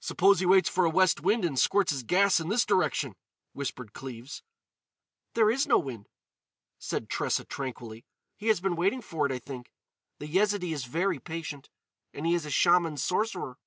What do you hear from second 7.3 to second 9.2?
tranquilly. "He has been waiting